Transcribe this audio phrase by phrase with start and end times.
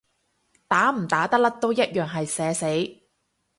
[0.67, 3.01] 打唔打得甩都一樣係社死